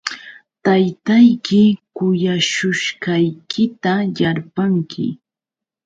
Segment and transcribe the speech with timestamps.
[0.63, 1.61] Taytayki
[1.95, 5.05] kuyashushqaykita yarpanki.